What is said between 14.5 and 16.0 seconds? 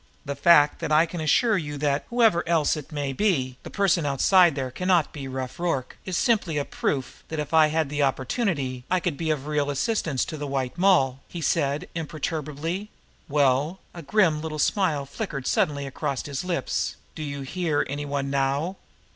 smile flickered suddenly